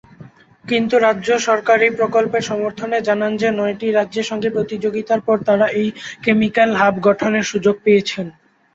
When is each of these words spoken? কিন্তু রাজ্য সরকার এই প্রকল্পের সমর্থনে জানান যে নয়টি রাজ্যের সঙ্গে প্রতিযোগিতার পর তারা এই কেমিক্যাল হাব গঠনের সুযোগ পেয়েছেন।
কিন্তু 0.65 0.95
রাজ্য 0.99 1.29
সরকার 1.47 1.77
এই 1.81 1.93
প্রকল্পের 1.99 2.43
সমর্থনে 2.43 2.97
জানান 3.07 3.31
যে 3.37 3.49
নয়টি 3.51 3.87
রাজ্যের 3.89 4.29
সঙ্গে 4.29 4.49
প্রতিযোগিতার 4.49 5.21
পর 5.27 5.37
তারা 5.47 5.65
এই 5.79 5.87
কেমিক্যাল 6.23 6.69
হাব 6.75 6.95
গঠনের 7.07 7.45
সুযোগ 7.51 7.75
পেয়েছেন। 7.85 8.27